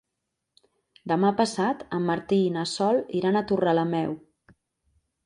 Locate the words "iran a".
3.21-3.45